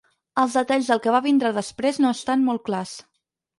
Els 0.43 0.55
detalls 0.59 0.89
del 0.91 1.01
que 1.03 1.13
va 1.17 1.21
vindre 1.27 1.53
després 1.59 2.01
no 2.07 2.13
estan 2.19 2.49
molt 2.51 2.67
clars. 2.73 2.99